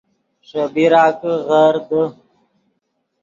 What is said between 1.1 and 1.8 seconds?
کہ غر